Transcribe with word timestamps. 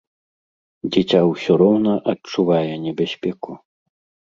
Дзіця 0.95 1.19
ўсё 1.31 1.51
роўна 1.63 1.93
адчувае 2.15 2.65
небяспеку. 2.89 3.51